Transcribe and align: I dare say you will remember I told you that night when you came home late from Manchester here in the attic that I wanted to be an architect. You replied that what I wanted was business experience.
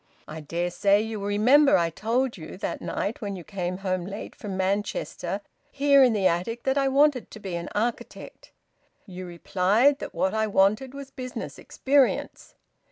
I 0.27 0.39
dare 0.39 0.71
say 0.71 0.99
you 0.99 1.19
will 1.19 1.27
remember 1.27 1.77
I 1.77 1.91
told 1.91 2.35
you 2.35 2.57
that 2.57 2.81
night 2.81 3.21
when 3.21 3.35
you 3.35 3.43
came 3.43 3.77
home 3.85 4.03
late 4.07 4.35
from 4.35 4.57
Manchester 4.57 5.41
here 5.71 6.01
in 6.01 6.13
the 6.13 6.25
attic 6.25 6.63
that 6.63 6.75
I 6.75 6.87
wanted 6.87 7.29
to 7.29 7.39
be 7.39 7.55
an 7.55 7.69
architect. 7.75 8.51
You 9.05 9.27
replied 9.27 9.99
that 9.99 10.15
what 10.15 10.33
I 10.33 10.47
wanted 10.47 10.95
was 10.95 11.11
business 11.11 11.59
experience. 11.59 12.55